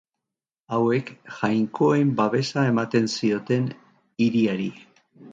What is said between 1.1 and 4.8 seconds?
jainkoen babesa ematen zioten hiriari.